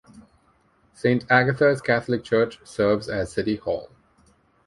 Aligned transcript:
Saint 0.95 1.29
Agatha's 1.29 1.79
Catholic 1.79 2.23
Church 2.23 2.57
serves 2.63 3.07
as 3.07 3.31
city 3.31 3.57
hall. 3.57 3.91